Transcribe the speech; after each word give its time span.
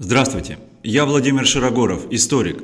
Здравствуйте, 0.00 0.58
я 0.84 1.04
Владимир 1.04 1.44
Широгоров, 1.44 2.06
историк, 2.12 2.62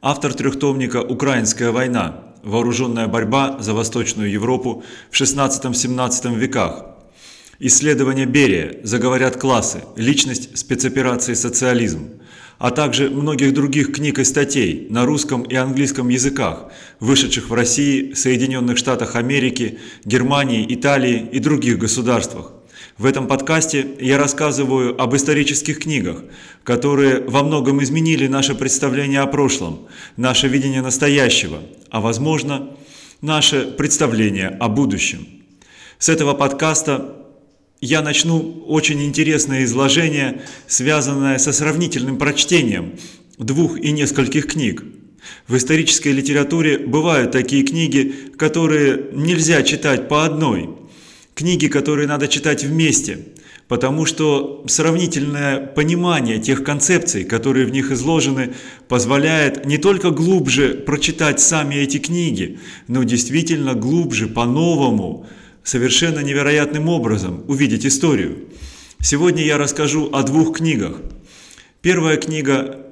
автор 0.00 0.32
трехтомника 0.32 1.02
«Украинская 1.02 1.72
война. 1.72 2.32
Вооруженная 2.42 3.06
борьба 3.06 3.58
за 3.60 3.74
Восточную 3.74 4.30
Европу 4.30 4.82
в 5.10 5.20
XVI-XVII 5.20 6.38
веках». 6.38 6.86
Исследования 7.58 8.24
Берия, 8.24 8.78
заговорят 8.82 9.36
классы, 9.36 9.82
личность 9.94 10.56
спецоперации 10.56 11.34
«Социализм», 11.34 12.12
а 12.58 12.70
также 12.70 13.10
многих 13.10 13.52
других 13.52 13.92
книг 13.92 14.18
и 14.18 14.24
статей 14.24 14.86
на 14.88 15.04
русском 15.04 15.42
и 15.42 15.54
английском 15.56 16.08
языках, 16.08 16.72
вышедших 16.98 17.50
в 17.50 17.52
России, 17.52 18.14
Соединенных 18.14 18.78
Штатах 18.78 19.16
Америки, 19.16 19.78
Германии, 20.06 20.64
Италии 20.66 21.28
и 21.30 21.40
других 21.40 21.76
государствах. 21.76 22.52
В 23.00 23.06
этом 23.06 23.26
подкасте 23.26 23.86
я 23.98 24.18
рассказываю 24.18 25.00
об 25.00 25.16
исторических 25.16 25.78
книгах, 25.78 26.22
которые 26.64 27.20
во 27.22 27.42
многом 27.42 27.82
изменили 27.82 28.26
наше 28.26 28.54
представление 28.54 29.20
о 29.20 29.26
прошлом, 29.26 29.88
наше 30.18 30.48
видение 30.48 30.82
настоящего, 30.82 31.62
а 31.88 32.02
возможно, 32.02 32.76
наше 33.22 33.64
представление 33.64 34.48
о 34.48 34.68
будущем. 34.68 35.26
С 35.98 36.10
этого 36.10 36.34
подкаста 36.34 37.16
я 37.80 38.02
начну 38.02 38.66
очень 38.68 39.02
интересное 39.02 39.64
изложение, 39.64 40.42
связанное 40.66 41.38
со 41.38 41.54
сравнительным 41.54 42.18
прочтением 42.18 42.98
двух 43.38 43.80
и 43.80 43.92
нескольких 43.92 44.46
книг. 44.46 44.84
В 45.48 45.56
исторической 45.56 46.08
литературе 46.08 46.76
бывают 46.76 47.32
такие 47.32 47.62
книги, 47.64 48.14
которые 48.36 49.06
нельзя 49.14 49.62
читать 49.62 50.06
по 50.06 50.26
одной– 50.26 50.68
книги, 51.34 51.66
которые 51.66 52.06
надо 52.06 52.28
читать 52.28 52.64
вместе, 52.64 53.18
потому 53.68 54.04
что 54.04 54.64
сравнительное 54.66 55.58
понимание 55.64 56.40
тех 56.40 56.64
концепций, 56.64 57.24
которые 57.24 57.66
в 57.66 57.70
них 57.70 57.92
изложены, 57.92 58.54
позволяет 58.88 59.64
не 59.64 59.78
только 59.78 60.10
глубже 60.10 60.74
прочитать 60.74 61.40
сами 61.40 61.76
эти 61.76 61.98
книги, 61.98 62.58
но 62.88 63.04
действительно 63.04 63.74
глубже, 63.74 64.26
по-новому, 64.26 65.26
совершенно 65.62 66.20
невероятным 66.20 66.88
образом 66.88 67.44
увидеть 67.46 67.86
историю. 67.86 68.48
Сегодня 69.00 69.44
я 69.44 69.56
расскажу 69.56 70.10
о 70.12 70.22
двух 70.22 70.58
книгах. 70.58 71.00
Первая 71.80 72.16
книга 72.16 72.86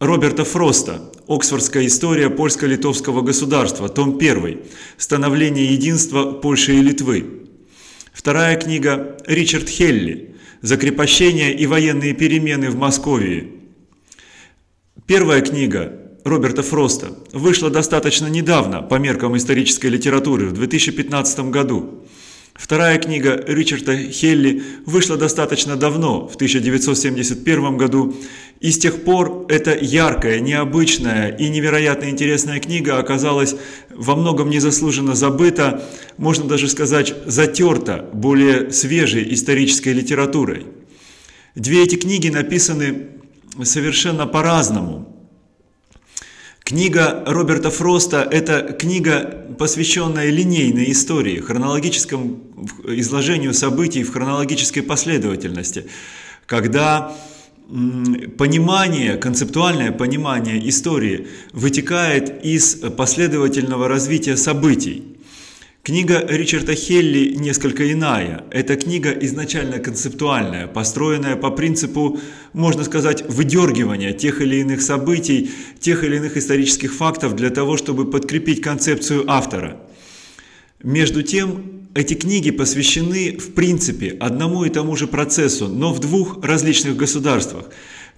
Роберта 0.00 0.44
Фроста 0.44 1.12
«Оксфордская 1.28 1.86
история 1.86 2.30
польско-литовского 2.30 3.20
государства», 3.20 3.88
том 3.88 4.16
1, 4.16 4.60
«Становление 4.96 5.66
единства 5.66 6.32
Польши 6.32 6.76
и 6.76 6.80
Литвы». 6.80 7.47
Вторая 8.18 8.56
книга 8.56 9.16
Ричард 9.28 9.68
Хелли 9.68 10.34
«Закрепощение 10.60 11.54
и 11.54 11.66
военные 11.66 12.14
перемены 12.14 12.68
в 12.68 12.74
Москве». 12.74 13.46
Первая 15.06 15.40
книга 15.40 15.92
Роберта 16.24 16.64
Фроста 16.64 17.16
вышла 17.32 17.70
достаточно 17.70 18.26
недавно 18.26 18.82
по 18.82 18.96
меркам 18.96 19.36
исторической 19.36 19.86
литературы 19.86 20.46
в 20.46 20.54
2015 20.54 21.38
году. 21.50 22.02
Вторая 22.58 22.98
книга 22.98 23.40
Ричарда 23.46 23.96
Хелли 23.96 24.64
вышла 24.84 25.16
достаточно 25.16 25.76
давно, 25.76 26.26
в 26.26 26.34
1971 26.34 27.76
году, 27.76 28.16
и 28.58 28.72
с 28.72 28.78
тех 28.78 29.04
пор 29.04 29.46
эта 29.48 29.78
яркая, 29.80 30.40
необычная 30.40 31.28
и 31.28 31.48
невероятно 31.50 32.10
интересная 32.10 32.58
книга 32.58 32.98
оказалась 32.98 33.54
во 33.90 34.16
многом 34.16 34.50
незаслуженно 34.50 35.14
забыта, 35.14 35.84
можно 36.16 36.48
даже 36.48 36.68
сказать, 36.68 37.14
затерта 37.26 38.10
более 38.12 38.72
свежей 38.72 39.32
исторической 39.32 39.90
литературой. 39.90 40.66
Две 41.54 41.84
эти 41.84 41.94
книги 41.94 42.28
написаны 42.28 43.10
совершенно 43.62 44.26
по-разному. 44.26 45.17
Книга 46.68 47.24
Роберта 47.24 47.70
Фроста– 47.70 48.28
это 48.30 48.76
книга, 48.78 49.46
посвященная 49.58 50.28
линейной 50.28 50.92
истории, 50.92 51.40
хронологическому 51.40 52.40
изложению 52.88 53.54
событий 53.54 54.02
в 54.02 54.12
хронологической 54.12 54.82
последовательности, 54.82 55.86
когда 56.44 57.16
понимание, 58.36 59.16
концептуальное 59.16 59.92
понимание 59.92 60.68
истории 60.68 61.28
вытекает 61.54 62.44
из 62.44 62.74
последовательного 62.74 63.88
развития 63.88 64.36
событий. 64.36 65.17
Книга 65.82 66.22
Ричарда 66.28 66.74
Хелли 66.74 67.34
несколько 67.34 67.90
иная. 67.90 68.44
Эта 68.50 68.76
книга 68.76 69.10
изначально 69.10 69.78
концептуальная, 69.78 70.66
построенная 70.66 71.34
по 71.36 71.50
принципу, 71.50 72.20
можно 72.52 72.84
сказать, 72.84 73.24
выдергивания 73.26 74.12
тех 74.12 74.42
или 74.42 74.56
иных 74.56 74.82
событий, 74.82 75.50
тех 75.80 76.04
или 76.04 76.16
иных 76.16 76.36
исторических 76.36 76.92
фактов 76.92 77.36
для 77.36 77.48
того, 77.48 77.78
чтобы 77.78 78.10
подкрепить 78.10 78.60
концепцию 78.60 79.24
автора. 79.30 79.80
Между 80.82 81.22
тем, 81.22 81.88
эти 81.94 82.14
книги 82.14 82.50
посвящены, 82.50 83.38
в 83.38 83.54
принципе, 83.54 84.16
одному 84.20 84.64
и 84.64 84.70
тому 84.70 84.94
же 84.94 85.06
процессу, 85.06 85.68
но 85.68 85.92
в 85.92 86.00
двух 86.00 86.44
различных 86.44 86.96
государствах. 86.96 87.70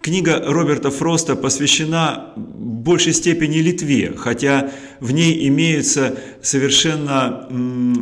Книга 0.03 0.43
Роберта 0.47 0.91
Фроста 0.91 1.37
посвящена 1.37 2.33
в 2.34 2.41
большей 2.41 3.12
степени 3.12 3.59
Литве, 3.59 4.15
хотя 4.16 4.72
в 4.99 5.12
ней 5.12 5.47
имеются 5.49 6.19
совершенно 6.41 7.47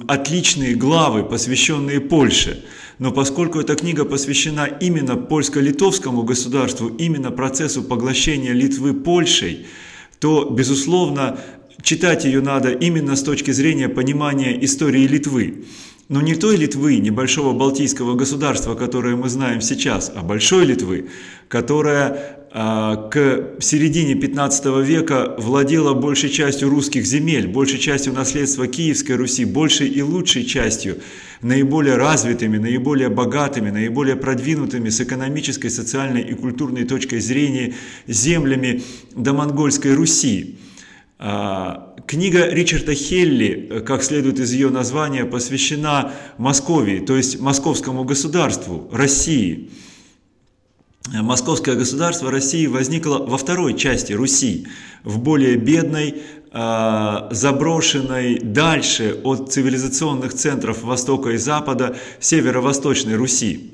отличные 0.06 0.76
главы, 0.76 1.24
посвященные 1.24 2.00
Польше. 2.00 2.64
Но 3.00 3.10
поскольку 3.10 3.58
эта 3.58 3.74
книга 3.74 4.04
посвящена 4.04 4.66
именно 4.66 5.16
польско-литовскому 5.16 6.22
государству, 6.22 6.86
именно 6.86 7.32
процессу 7.32 7.82
поглощения 7.82 8.52
Литвы 8.52 8.94
Польшей, 8.94 9.66
то, 10.20 10.48
безусловно, 10.48 11.40
читать 11.82 12.24
ее 12.24 12.40
надо 12.40 12.70
именно 12.70 13.16
с 13.16 13.24
точки 13.24 13.50
зрения 13.50 13.88
понимания 13.88 14.64
истории 14.64 15.04
Литвы. 15.08 15.64
Но 16.08 16.22
не 16.22 16.34
той 16.34 16.56
Литвы, 16.56 16.96
небольшого 16.96 17.52
балтийского 17.52 18.14
государства, 18.14 18.74
которое 18.74 19.14
мы 19.14 19.28
знаем 19.28 19.60
сейчас, 19.60 20.10
а 20.14 20.22
большой 20.22 20.64
Литвы, 20.64 21.10
которая 21.48 22.38
а, 22.50 22.96
к 23.10 23.60
середине 23.60 24.14
15 24.14 24.64
века 24.86 25.34
владела 25.36 25.92
большей 25.92 26.30
частью 26.30 26.70
русских 26.70 27.04
земель, 27.04 27.46
большей 27.46 27.78
частью 27.78 28.14
наследства 28.14 28.66
Киевской 28.66 29.12
Руси, 29.12 29.44
большей 29.44 29.88
и 29.88 30.00
лучшей 30.00 30.44
частью, 30.44 30.96
наиболее 31.42 31.96
развитыми, 31.96 32.56
наиболее 32.56 33.10
богатыми, 33.10 33.68
наиболее 33.68 34.16
продвинутыми 34.16 34.88
с 34.88 35.02
экономической, 35.02 35.68
социальной 35.68 36.22
и 36.22 36.32
культурной 36.32 36.84
точкой 36.84 37.20
зрения 37.20 37.74
землями 38.06 38.82
до 39.14 39.34
Монгольской 39.34 39.94
Руси. 39.94 40.56
А, 41.20 41.96
книга 42.06 42.46
Ричарда 42.46 42.94
Хелли, 42.94 43.82
как 43.84 44.04
следует 44.04 44.38
из 44.38 44.52
ее 44.52 44.70
названия, 44.70 45.24
посвящена 45.24 46.12
Московии, 46.36 47.00
то 47.00 47.16
есть 47.16 47.40
московскому 47.40 48.04
государству, 48.04 48.88
России. 48.92 49.70
Московское 51.12 51.74
государство 51.74 52.30
России 52.30 52.66
возникло 52.66 53.18
во 53.18 53.36
второй 53.36 53.76
части 53.76 54.12
Руси, 54.12 54.68
в 55.02 55.18
более 55.18 55.56
бедной, 55.56 56.22
а, 56.52 57.28
заброшенной 57.32 58.38
дальше 58.38 59.18
от 59.24 59.52
цивилизационных 59.52 60.34
центров 60.34 60.82
Востока 60.82 61.30
и 61.30 61.36
Запада 61.36 61.96
северо-восточной 62.20 63.16
Руси. 63.16 63.72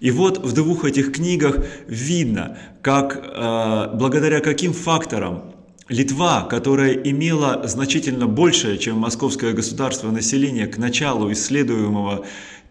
И 0.00 0.10
вот 0.10 0.38
в 0.38 0.52
двух 0.54 0.84
этих 0.84 1.12
книгах 1.12 1.64
видно, 1.86 2.58
как 2.82 3.22
а, 3.22 3.92
благодаря 3.94 4.40
каким 4.40 4.72
факторам 4.72 5.54
Литва, 5.90 6.42
которая 6.42 6.92
имела 6.92 7.66
значительно 7.66 8.28
большее, 8.28 8.78
чем 8.78 8.98
московское 8.98 9.52
государство 9.52 10.08
население 10.12 10.68
к 10.68 10.78
началу 10.78 11.32
исследуемого 11.32 12.24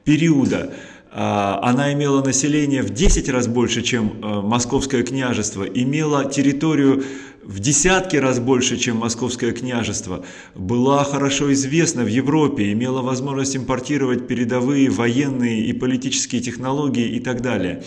периода, 0.06 0.74
а, 1.12 1.60
она 1.62 1.92
имела 1.92 2.24
население 2.24 2.82
в 2.82 2.92
10 2.92 3.28
раз 3.28 3.48
больше, 3.48 3.82
чем 3.82 4.24
э, 4.24 4.42
московское 4.42 5.04
княжество, 5.04 5.66
имела 5.66 6.32
территорию 6.32 7.04
в 7.44 7.60
десятки 7.60 8.16
раз 8.16 8.40
больше, 8.40 8.78
чем 8.78 8.98
московское 8.98 9.52
княжество, 9.52 10.24
была 10.56 11.04
хорошо 11.04 11.52
известна 11.52 12.04
в 12.04 12.08
Европе, 12.08 12.72
имела 12.72 13.02
возможность 13.02 13.58
импортировать 13.58 14.28
передовые 14.28 14.90
военные 14.90 15.66
и 15.66 15.74
политические 15.74 16.42
технологии 16.42 17.10
и 17.10 17.20
так 17.20 17.42
далее. 17.42 17.84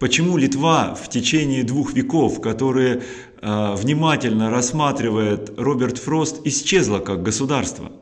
Почему 0.00 0.38
Литва 0.38 0.94
в 0.94 1.10
течение 1.10 1.62
двух 1.62 1.92
веков, 1.92 2.40
которые 2.40 3.02
э, 3.42 3.74
внимательно 3.74 4.48
рассматривает 4.48 5.52
Роберт 5.58 5.98
Фрост, 5.98 6.40
исчезла 6.46 7.00
как 7.00 7.22
государство? 7.22 7.92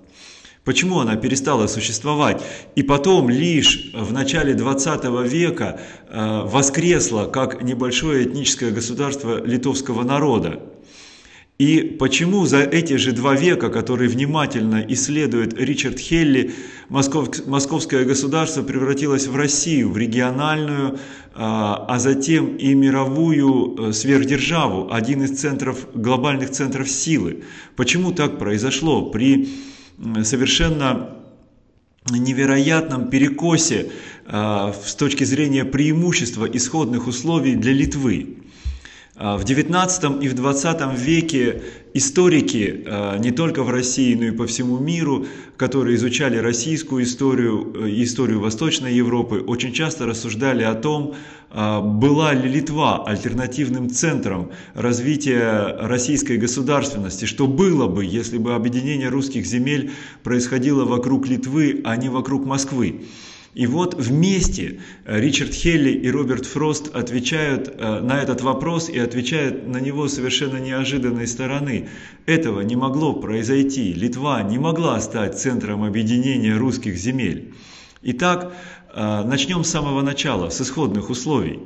Почему 0.63 1.01
она 1.01 1.17
перестала 1.17 1.67
существовать? 1.67 2.41
И 2.77 2.85
потом 2.85 3.29
лишь 3.29 3.91
в 3.95 4.13
начале 4.13 4.55
20 4.55 5.07
века 5.29 5.81
э, 6.09 6.43
воскресла 6.45 7.25
как 7.25 7.65
небольшое 7.65 8.29
этническое 8.29 8.71
государство 8.71 9.45
литовского 9.45 10.05
народа. 10.05 10.63
И 11.59 11.81
почему 11.99 12.47
за 12.47 12.61
эти 12.61 12.95
же 12.99 13.11
два 13.11 13.35
века, 13.35 13.69
которые 13.69 14.09
внимательно 14.09 14.85
исследует 14.89 15.59
Ричард 15.59 15.99
Хелли, 15.99 16.53
московское 16.89 18.05
государство 18.05 18.63
превратилось 18.63 19.27
в 19.27 19.35
Россию, 19.35 19.91
в 19.91 19.99
региональную, 19.99 21.01
а, 21.35 21.85
а 21.89 21.99
затем 21.99 22.57
и 22.57 22.75
мировую 22.75 23.89
э, 23.89 23.93
сверхдержаву, 23.93 24.93
один 24.93 25.25
из 25.25 25.37
центров, 25.37 25.89
глобальных 25.95 26.51
центров 26.51 26.89
силы. 26.89 27.43
Почему 27.75 28.13
так 28.13 28.39
произошло? 28.39 29.11
При 29.11 29.49
совершенно 30.23 31.17
невероятном 32.09 33.11
перекосе 33.11 33.91
а, 34.27 34.73
с 34.73 34.95
точки 34.95 35.25
зрения 35.25 35.65
преимущества 35.65 36.47
исходных 36.47 37.09
условий 37.09 37.57
для 37.57 37.73
Литвы. 37.73 38.37
А, 39.21 39.37
в 39.37 39.45
XIX 39.45 40.23
и 40.23 40.29
в 40.29 40.35
XX 40.35 40.97
веке 40.97 41.63
историки 41.93 42.85
а, 42.87 43.19
не 43.19 43.33
только 43.33 43.65
в 43.65 43.71
России, 43.71 44.15
но 44.15 44.27
и 44.27 44.31
по 44.31 44.47
всему 44.47 44.79
миру, 44.79 45.27
которые 45.57 45.97
изучали 45.97 46.37
российскую 46.37 47.03
историю 47.03 47.75
э, 47.75 47.91
историю 48.05 48.39
Восточной 48.39 48.95
Европы, 48.95 49.41
очень 49.41 49.73
часто 49.73 50.07
рассуждали 50.07 50.63
о 50.63 50.75
том, 50.75 51.17
а, 51.51 51.81
была 51.81 52.33
ли 52.33 52.49
Литва 52.49 53.05
альтернативным 53.05 53.91
центром 53.91 54.53
развития 54.75 55.77
российской 55.81 56.37
государственности, 56.37 57.25
что 57.25 57.49
было 57.49 57.89
бы, 57.89 58.05
если 58.05 58.39
бы 58.39 58.55
объединение 58.55 59.09
русских 59.09 59.47
земель 59.47 59.91
происходило 60.23 60.85
вокруг 60.85 61.27
Литвы, 61.27 61.81
а 61.85 61.97
не 61.97 62.09
вокруг 62.09 62.47
Москвы. 62.47 63.01
И 63.55 63.67
вот 63.67 63.95
вместе 63.95 64.81
э, 65.05 65.21
Ричард 65.21 65.53
Хелли 65.53 65.91
и 65.91 66.11
Роберт 66.11 66.47
Фрост 66.47 66.95
отвечают 66.95 67.69
э, 67.69 68.01
на 68.01 68.23
этот 68.23 68.43
вопрос 68.43 68.89
и 68.89 68.99
отвечают 68.99 69.67
на 69.67 69.79
него 69.79 70.09
совершенно 70.09 70.59
неожиданной 70.59 71.27
стороны. 71.27 71.89
Этого 72.27 72.61
не 72.61 72.77
могло 72.77 73.15
произойти. 73.15 73.95
Литва 73.95 74.43
не 74.43 74.59
могла 74.59 75.01
стать 75.01 75.39
центром 75.39 75.83
объединения 75.83 76.57
русских 76.57 76.97
земель. 76.97 77.55
Итак, 78.03 78.53
э, 78.95 79.23
начнем 79.25 79.65
с 79.65 79.71
самого 79.71 80.03
начала, 80.03 80.51
с 80.51 80.61
исходных 80.61 81.11
условий. 81.11 81.61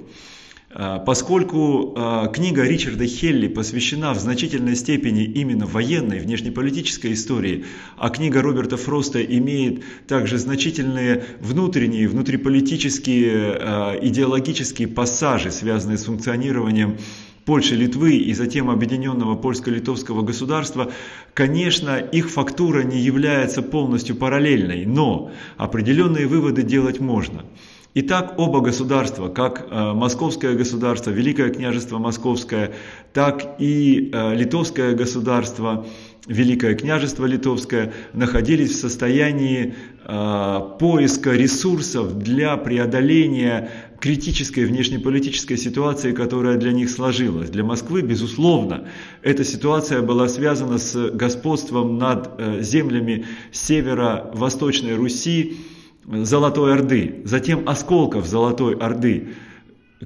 А, 0.75 0.99
поскольку 1.01 1.93
а, 1.97 2.29
книга 2.29 2.65
Ричарда 2.65 3.07
Хелли 3.07 3.49
посвящена 3.49 4.15
в 4.15 4.19
значительной 4.19 4.75
степени 4.75 5.25
именно 5.25 5.67
военной, 5.67 6.19
внешнеполитической 6.19 7.13
истории, 7.13 7.67
а 7.99 8.09
книга 8.09 8.41
Роберта 8.41 8.79
Фроста 8.79 9.23
имеет 9.23 9.83
также 10.07 10.39
значительные 10.39 11.25
внутренние, 11.41 12.09
внутриполитические, 12.09 13.59
а, 13.61 13.99
идеологические 14.01 14.89
пассажи, 14.89 15.51
связанные 15.51 15.99
с 15.99 16.05
функционированием 16.05 16.97
Польши, 17.45 17.75
Литвы 17.75 18.17
и 18.17 18.33
затем 18.35 18.71
объединенного 18.71 19.35
польско-литовского 19.35 20.23
государства, 20.23 20.93
конечно, 21.35 21.99
их 21.99 22.31
фактура 22.31 22.83
не 22.83 23.01
является 23.01 23.63
полностью 23.63 24.17
параллельной, 24.17 24.87
но 24.87 25.33
определенные 25.57 26.29
выводы 26.29 26.63
делать 26.63 27.01
можно. 27.01 27.45
Итак, 27.95 28.37
оба 28.39 28.63
государства, 28.63 29.29
как 29.29 29.67
э, 29.71 29.93
Московское 29.93 30.55
государство, 30.55 31.11
Великое 31.11 31.51
княжество 31.51 31.99
Московское, 31.99 32.73
так 33.13 33.57
и 33.59 34.09
э, 34.11 34.35
Литовское 34.35 34.95
государство, 34.95 35.85
Великое 36.27 36.75
княжество 36.75 37.27
Литовское, 37.27 37.93
находились 38.15 38.71
в 38.71 38.77
состоянии 38.77 39.75
э, 40.07 40.61
поиска 40.79 41.33
ресурсов 41.33 42.17
для 42.17 42.57
преодоления 42.57 43.71
критической 44.01 44.65
внешнеполитической 44.65 45.59
ситуации, 45.59 46.13
которая 46.13 46.57
для 46.57 46.73
них 46.73 46.89
сложилась. 46.89 47.51
Для 47.51 47.63
Москвы, 47.63 48.01
безусловно, 48.01 48.89
эта 49.21 49.45
ситуация 49.45 50.01
была 50.01 50.29
связана 50.29 50.79
с 50.79 51.11
господством 51.11 51.99
над 51.99 52.41
землями 52.63 53.27
северо-восточной 53.53 54.95
Руси, 54.95 55.59
Золотой 56.05 56.75
Орды, 56.75 57.23
затем 57.25 57.69
осколков 57.69 58.27
Золотой 58.27 58.75
Орды, 58.75 59.35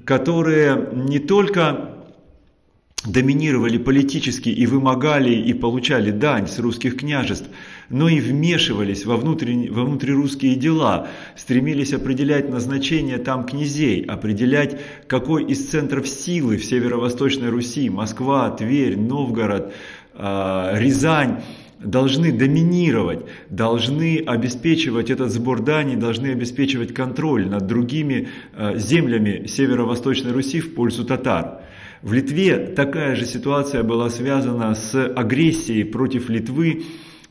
которые 0.05 0.89
не 0.93 1.19
только 1.19 1.97
доминировали 3.05 3.77
политически 3.77 4.49
и 4.49 4.65
вымогали 4.65 5.33
и 5.33 5.53
получали 5.53 6.11
дань 6.11 6.47
с 6.47 6.59
русских 6.59 6.97
княжеств, 6.97 7.49
но 7.89 8.09
и 8.09 8.19
вмешивались 8.19 9.05
во, 9.05 9.17
внутренние, 9.17 9.71
во 9.71 9.85
внутрирусские 9.85 10.55
дела, 10.55 11.07
стремились 11.35 11.93
определять 11.93 12.49
назначение 12.49 13.17
там 13.17 13.45
князей, 13.45 14.03
определять, 14.03 14.79
какой 15.07 15.45
из 15.45 15.69
центров 15.69 16.07
силы 16.07 16.57
в 16.57 16.65
северо-восточной 16.65 17.49
Руси, 17.49 17.89
Москва, 17.89 18.49
Тверь, 18.49 18.97
Новгород, 18.97 19.73
а, 20.13 20.77
Рязань, 20.77 21.41
должны 21.79 22.31
доминировать, 22.31 23.25
должны 23.49 24.23
обеспечивать 24.25 25.09
этот 25.09 25.31
сбор 25.31 25.61
дани, 25.61 25.95
должны 25.95 26.27
обеспечивать 26.27 26.93
контроль 26.93 27.47
над 27.47 27.67
другими 27.67 28.29
э, 28.55 28.77
землями 28.77 29.45
северо-восточной 29.47 30.31
Руси 30.31 30.59
в 30.59 30.73
пользу 30.73 31.05
татар. 31.05 31.61
В 32.01 32.13
Литве 32.13 32.57
такая 32.57 33.15
же 33.15 33.25
ситуация 33.25 33.83
была 33.83 34.09
связана 34.09 34.75
с 34.75 34.95
агрессией 34.95 35.83
против 35.83 36.29
Литвы 36.29 36.83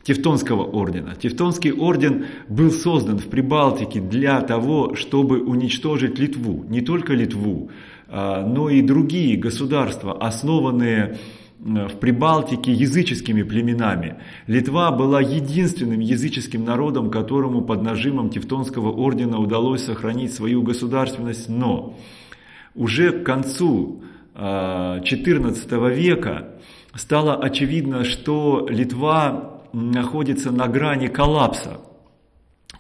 Тевтонского 0.02 0.64
ордена. 0.64 1.16
Тевтонский 1.16 1.72
орден 1.72 2.26
был 2.48 2.70
создан 2.70 3.18
в 3.18 3.26
Прибалтике 3.26 4.00
для 4.00 4.40
того, 4.40 4.94
чтобы 4.94 5.40
уничтожить 5.40 6.18
Литву. 6.18 6.64
Не 6.68 6.80
только 6.80 7.12
Литву, 7.12 7.70
а, 8.08 8.46
но 8.46 8.70
и 8.70 8.82
другие 8.82 9.36
государства, 9.36 10.16
основанные 10.20 11.16
Э, 11.16 11.16
в 11.58 11.98
Прибалтике 11.98 12.72
языческими 12.72 13.42
племенами. 13.42 14.16
Литва 14.46 14.90
была 14.90 15.20
единственным 15.20 16.00
языческим 16.00 16.64
народом, 16.64 17.10
которому 17.10 17.62
под 17.62 17.82
нажимом 17.82 18.30
Тевтонского 18.30 18.90
ордена 18.92 19.38
удалось 19.38 19.84
сохранить 19.84 20.34
свою 20.34 20.62
государственность, 20.62 21.48
но 21.48 21.96
уже 22.74 23.10
к 23.10 23.24
концу 23.24 24.02
XIV 24.34 25.66
э, 25.70 25.94
века 25.94 26.48
стало 26.94 27.36
очевидно, 27.36 28.04
что 28.04 28.66
Литва 28.68 29.62
находится 29.72 30.52
на 30.52 30.68
грани 30.68 31.08
коллапса. 31.08 31.80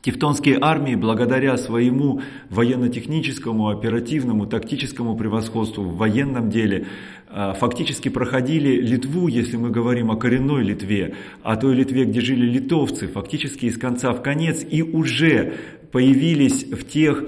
Тевтонские 0.06 0.58
армии, 0.60 0.94
благодаря 0.94 1.56
своему 1.56 2.20
военно-техническому, 2.48 3.70
оперативному, 3.70 4.46
тактическому 4.46 5.16
превосходству 5.16 5.82
в 5.82 5.96
военном 5.96 6.48
деле, 6.48 6.76
а, 6.84 6.84
фактически 7.28 8.08
проходили 8.08 8.80
Литву, 8.80 9.28
если 9.28 9.56
мы 9.56 9.70
говорим 9.70 10.10
о 10.10 10.16
коренной 10.16 10.62
Литве, 10.62 11.14
о 11.42 11.56
той 11.56 11.74
Литве, 11.74 12.04
где 12.04 12.20
жили 12.20 12.46
литовцы, 12.46 13.08
фактически 13.08 13.66
из 13.66 13.78
конца 13.78 14.12
в 14.12 14.22
конец, 14.22 14.64
и 14.68 14.82
уже 14.82 15.54
появились 15.92 16.64
в 16.64 16.84
тех 16.84 17.24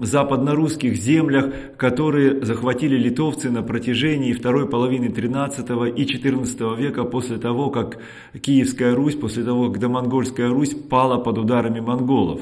западно-русских 0.00 0.96
землях, 0.96 1.52
которые 1.76 2.42
захватили 2.44 2.96
литовцы 2.96 3.50
на 3.50 3.62
протяжении 3.62 4.32
второй 4.32 4.68
половины 4.68 5.10
13 5.10 5.66
и 5.96 6.06
14 6.06 6.60
века 6.78 7.04
после 7.04 7.36
того, 7.36 7.70
как 7.70 7.98
Киевская 8.40 8.94
Русь, 8.94 9.14
после 9.14 9.44
того, 9.44 9.70
как 9.70 9.80
Домонгольская 9.80 10.48
Русь 10.48 10.74
пала 10.74 11.18
под 11.18 11.38
ударами 11.38 11.80
монголов. 11.80 12.40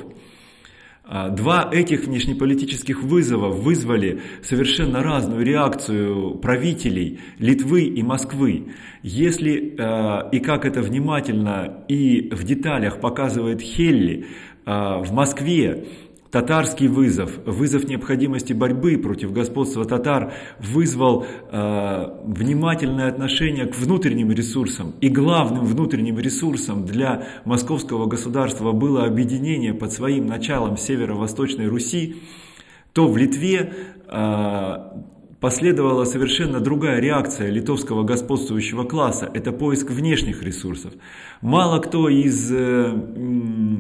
А, 1.11 1.31
два 1.31 1.71
этих 1.73 2.05
внешнеполитических 2.05 3.03
вызова 3.03 3.49
вызвали 3.49 4.21
совершенно 4.43 5.03
разную 5.03 5.43
реакцию 5.43 6.35
правителей 6.35 7.21
Литвы 7.39 7.85
и 7.85 8.03
Москвы. 8.03 8.75
Если 9.03 9.75
а, 9.79 10.29
и 10.31 10.39
как 10.39 10.67
это 10.67 10.83
внимательно 10.83 11.83
и 11.89 12.29
в 12.31 12.45
деталях 12.45 13.01
показывает 13.01 13.63
Хелли, 13.63 14.27
а, 14.67 14.99
в 14.99 15.11
Москве 15.13 15.87
Татарский 16.31 16.89
вызов, 16.89 17.31
вызов 17.47 17.89
необходимости 17.89 18.53
борьбы 18.53 18.99
против 18.99 19.33
господства 19.33 19.87
татар 19.87 20.35
вызвал 20.59 21.25
э, 21.25 22.21
внимательное 22.25 23.09
отношение 23.09 23.65
к 23.65 23.75
внутренним 23.77 24.31
ресурсам. 24.31 24.93
И 25.01 25.09
главным 25.09 25.65
внутренним 25.65 26.19
ресурсом 26.19 26.85
для 26.85 27.27
московского 27.47 28.07
государства 28.07 28.73
было 28.73 29.05
объединение 29.05 29.73
под 29.73 29.93
своим 29.93 30.27
началом 30.27 30.77
северо-восточной 30.77 31.67
Руси, 31.67 32.17
то 32.93 33.09
в 33.09 33.17
Литве 33.17 33.73
э, 34.07 34.77
последовала 35.41 36.05
совершенно 36.05 36.61
другая 36.61 37.01
реакция 37.01 37.51
литовского 37.51 38.03
господствующего 38.03 38.85
класса. 38.85 39.31
Это 39.33 39.53
поиск 39.53 39.91
внешних 39.91 40.43
ресурсов. 40.43 40.93
Мало 41.41 41.81
кто 41.81 42.09
из 42.09 42.51
э, 42.51 42.93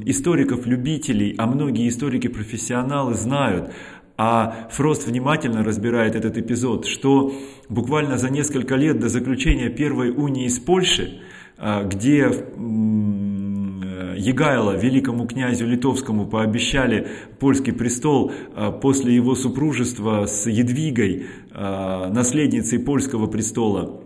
историков-любителей, 0.05 1.35
а 1.37 1.47
многие 1.47 1.89
историки-профессионалы 1.89 3.15
знают, 3.15 3.73
а 4.17 4.69
Фрост 4.71 5.07
внимательно 5.07 5.63
разбирает 5.63 6.17
этот 6.17 6.39
эпизод, 6.39 6.87
что 6.87 7.33
буквально 7.69 8.19
за 8.19 8.31
несколько 8.31 8.75
лет 8.75 8.99
до 8.99 9.09
заключения 9.09 9.69
первой 9.69 10.11
унии 10.11 10.49
с 10.49 10.59
Польшей, 10.59 11.21
э, 11.59 11.89
где 11.89 12.31
Егайло, 14.19 14.77
великому 14.77 15.27
князю 15.27 15.67
литовскому, 15.67 16.27
пообещали 16.27 17.07
польский 17.39 17.73
престол 17.73 18.33
а, 18.55 18.73
после 18.73 19.15
его 19.15 19.35
супружества 19.35 20.27
с 20.27 20.47
Едвигой, 20.49 21.27
а, 21.53 22.11
наследницей 22.11 22.79
польского 22.79 23.27
престола. 23.27 24.03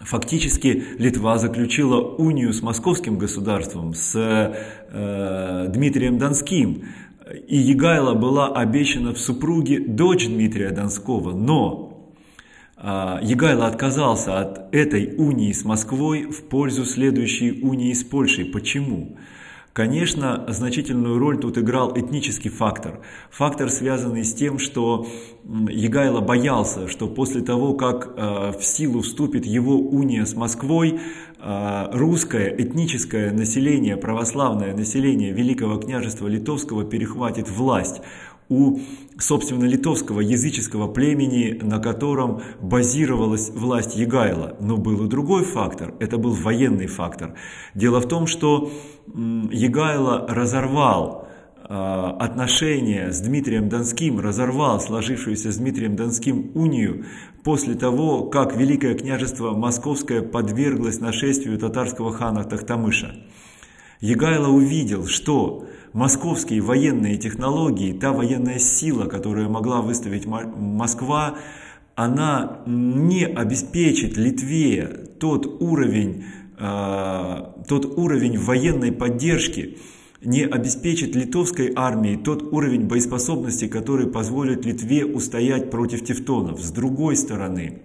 Фактически 0.00 0.82
Литва 0.98 1.38
заключила 1.38 2.00
унию 2.00 2.52
с 2.52 2.62
московским 2.62 3.18
государством, 3.18 3.92
с 3.92 4.16
э, 4.16 5.66
Дмитрием 5.68 6.16
Донским. 6.16 6.84
И 7.46 7.58
Егайло 7.58 8.14
была 8.14 8.48
обещана 8.48 9.12
в 9.12 9.18
супруге 9.18 9.78
дочь 9.78 10.26
Дмитрия 10.26 10.70
Донского. 10.70 11.34
Но 11.34 11.89
Егайло 12.82 13.66
отказался 13.66 14.40
от 14.40 14.74
этой 14.74 15.14
унии 15.16 15.52
с 15.52 15.64
Москвой 15.64 16.24
в 16.24 16.44
пользу 16.44 16.84
следующей 16.84 17.62
унии 17.62 17.92
с 17.92 18.02
Польшей. 18.02 18.46
Почему? 18.46 19.16
Конечно, 19.72 20.46
значительную 20.48 21.18
роль 21.18 21.38
тут 21.38 21.56
играл 21.56 21.96
этнический 21.96 22.50
фактор. 22.50 23.00
Фактор, 23.30 23.70
связанный 23.70 24.24
с 24.24 24.34
тем, 24.34 24.58
что 24.58 25.06
Егайло 25.44 26.20
боялся, 26.20 26.88
что 26.88 27.06
после 27.06 27.40
того, 27.40 27.74
как 27.74 28.14
э, 28.16 28.52
в 28.58 28.64
силу 28.64 29.00
вступит 29.00 29.46
его 29.46 29.78
уния 29.78 30.24
с 30.24 30.34
Москвой, 30.34 30.98
э, 31.38 31.88
русское 31.92 32.52
этническое 32.58 33.32
население, 33.32 33.96
православное 33.96 34.74
население 34.74 35.32
Великого 35.32 35.78
княжества 35.78 36.26
Литовского 36.26 36.84
перехватит 36.84 37.48
власть 37.48 38.02
у, 38.50 38.80
собственно, 39.18 39.64
литовского 39.64 40.20
языческого 40.20 40.88
племени, 40.88 41.58
на 41.62 41.78
котором 41.78 42.42
базировалась 42.60 43.50
власть 43.50 43.96
Егайла. 43.96 44.56
Но 44.60 44.76
был 44.76 45.06
и 45.06 45.08
другой 45.08 45.44
фактор, 45.44 45.94
это 46.00 46.18
был 46.18 46.34
военный 46.34 46.88
фактор. 46.88 47.34
Дело 47.74 48.00
в 48.00 48.08
том, 48.08 48.26
что 48.26 48.70
Егайло 49.06 50.26
разорвал 50.28 51.28
а, 51.62 52.10
отношения 52.18 53.12
с 53.12 53.20
Дмитрием 53.20 53.68
Донским, 53.68 54.18
разорвал 54.18 54.80
сложившуюся 54.80 55.52
с 55.52 55.56
Дмитрием 55.56 55.94
Донским 55.94 56.50
унию 56.54 57.04
после 57.44 57.76
того, 57.76 58.24
как 58.24 58.56
Великое 58.56 58.94
княжество 58.94 59.52
Московское 59.52 60.22
подверглось 60.22 60.98
нашествию 60.98 61.56
татарского 61.58 62.12
хана 62.12 62.42
Тахтамыша. 62.42 63.14
Егайло 64.00 64.48
увидел, 64.48 65.06
что 65.06 65.66
московские 65.92 66.60
военные 66.60 67.16
технологии, 67.16 67.92
та 67.92 68.12
военная 68.12 68.58
сила, 68.58 69.06
которую 69.06 69.50
могла 69.50 69.82
выставить 69.82 70.26
Москва, 70.26 71.36
она 71.94 72.60
не 72.66 73.26
обеспечит 73.26 74.16
Литве 74.16 74.86
тот 75.18 75.46
уровень, 75.60 76.24
э, 76.58 77.44
тот 77.68 77.98
уровень 77.98 78.38
военной 78.38 78.92
поддержки, 78.92 79.78
не 80.22 80.44
обеспечит 80.44 81.16
литовской 81.16 81.72
армии 81.74 82.16
тот 82.16 82.42
уровень 82.52 82.86
боеспособности, 82.86 83.68
который 83.68 84.06
позволит 84.06 84.66
Литве 84.66 85.06
устоять 85.06 85.70
против 85.70 86.04
тевтонов. 86.04 86.60
С 86.60 86.70
другой 86.70 87.16
стороны, 87.16 87.82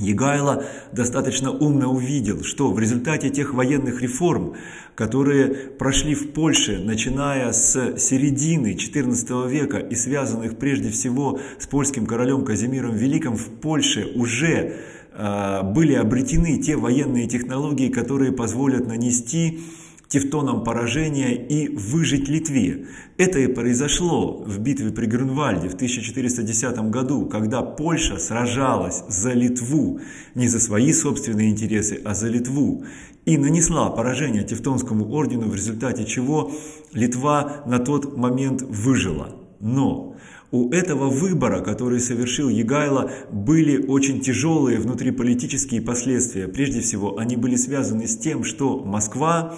Егайло 0.00 0.64
достаточно 0.92 1.50
умно 1.50 1.92
увидел, 1.92 2.42
что 2.42 2.72
в 2.72 2.78
результате 2.78 3.30
тех 3.30 3.54
военных 3.54 4.02
реформ, 4.02 4.54
которые 4.94 5.48
прошли 5.48 6.14
в 6.14 6.32
Польше, 6.32 6.80
начиная 6.84 7.52
с 7.52 7.98
середины 7.98 8.74
XIV 8.74 9.48
века 9.48 9.78
и 9.78 9.94
связанных 9.94 10.56
прежде 10.56 10.90
всего 10.90 11.40
с 11.58 11.66
польским 11.66 12.06
королем 12.06 12.44
Казимиром 12.44 12.94
Великим, 12.94 13.36
в 13.36 13.48
Польше 13.60 14.10
уже 14.14 14.76
э, 15.12 15.62
были 15.62 15.94
обретены 15.94 16.58
те 16.58 16.76
военные 16.76 17.26
технологии, 17.28 17.88
которые 17.88 18.32
позволят 18.32 18.86
нанести 18.86 19.60
тевтонам 20.10 20.64
поражение 20.64 21.36
и 21.36 21.68
выжить 21.68 22.28
Литве. 22.28 22.88
Это 23.16 23.38
и 23.38 23.46
произошло 23.46 24.42
в 24.44 24.58
битве 24.58 24.90
при 24.90 25.06
Грюнвальде 25.06 25.68
в 25.68 25.74
1410 25.74 26.90
году, 26.90 27.26
когда 27.26 27.62
Польша 27.62 28.18
сражалась 28.18 29.04
за 29.08 29.32
Литву, 29.32 30.00
не 30.34 30.48
за 30.48 30.58
свои 30.58 30.92
собственные 30.92 31.50
интересы, 31.50 32.00
а 32.04 32.14
за 32.14 32.28
Литву, 32.28 32.84
и 33.24 33.38
нанесла 33.38 33.88
поражение 33.90 34.42
Тевтонскому 34.42 35.08
ордену, 35.12 35.48
в 35.48 35.54
результате 35.54 36.04
чего 36.04 36.50
Литва 36.92 37.62
на 37.66 37.78
тот 37.78 38.16
момент 38.16 38.62
выжила. 38.62 39.36
Но 39.60 40.16
у 40.50 40.72
этого 40.72 41.08
выбора, 41.08 41.60
который 41.60 42.00
совершил 42.00 42.48
Егайло, 42.48 43.12
были 43.30 43.86
очень 43.86 44.20
тяжелые 44.20 44.80
внутриполитические 44.80 45.82
последствия. 45.82 46.48
Прежде 46.48 46.80
всего, 46.80 47.18
они 47.18 47.36
были 47.36 47.54
связаны 47.54 48.08
с 48.08 48.16
тем, 48.18 48.42
что 48.42 48.82
Москва 48.84 49.54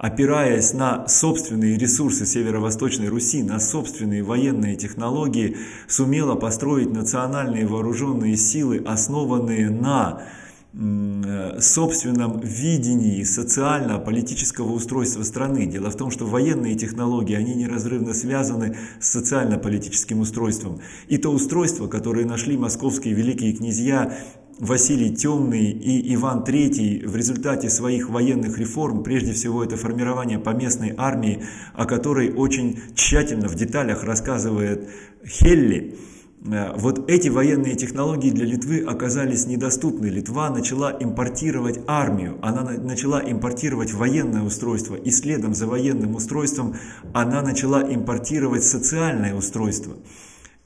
опираясь 0.00 0.72
на 0.72 1.06
собственные 1.08 1.76
ресурсы 1.76 2.24
Северо-Восточной 2.24 3.08
Руси, 3.08 3.42
на 3.42 3.60
собственные 3.60 4.22
военные 4.22 4.74
технологии, 4.74 5.58
сумела 5.88 6.36
построить 6.36 6.90
национальные 6.90 7.66
вооруженные 7.66 8.38
силы, 8.38 8.82
основанные 8.86 9.68
на 9.68 10.22
собственном 10.72 12.40
видении 12.40 13.24
социально-политического 13.24 14.70
устройства 14.70 15.24
страны. 15.24 15.66
Дело 15.66 15.90
в 15.90 15.96
том, 15.96 16.10
что 16.10 16.26
военные 16.26 16.76
технологии, 16.76 17.34
они 17.34 17.54
неразрывно 17.54 18.14
связаны 18.14 18.76
с 19.00 19.08
социально-политическим 19.08 20.20
устройством. 20.20 20.80
И 21.08 21.18
то 21.18 21.30
устройство, 21.30 21.88
которое 21.88 22.24
нашли 22.24 22.56
московские 22.56 23.14
великие 23.14 23.52
князья 23.52 24.16
Василий 24.60 25.14
Темный 25.14 25.70
и 25.70 26.14
Иван 26.14 26.44
III 26.44 27.08
в 27.08 27.16
результате 27.16 27.70
своих 27.70 28.10
военных 28.10 28.58
реформ, 28.58 29.02
прежде 29.02 29.32
всего 29.32 29.64
это 29.64 29.76
формирование 29.76 30.38
поместной 30.38 30.94
армии, 30.96 31.42
о 31.72 31.86
которой 31.86 32.30
очень 32.30 32.78
тщательно 32.94 33.48
в 33.48 33.54
деталях 33.54 34.04
рассказывает 34.04 34.88
Хелли, 35.26 35.94
э, 35.94 36.19
вот 36.42 37.10
эти 37.10 37.28
военные 37.28 37.76
технологии 37.76 38.30
для 38.30 38.46
Литвы 38.46 38.82
оказались 38.82 39.46
недоступны. 39.46 40.06
Литва 40.06 40.48
начала 40.48 40.96
импортировать 40.98 41.80
армию, 41.86 42.38
она 42.40 42.62
начала 42.62 43.20
импортировать 43.20 43.92
военное 43.92 44.42
устройство, 44.42 44.94
и 44.96 45.10
следом 45.10 45.54
за 45.54 45.66
военным 45.66 46.14
устройством 46.14 46.76
она 47.12 47.42
начала 47.42 47.82
импортировать 47.82 48.64
социальное 48.64 49.34
устройство. 49.34 49.96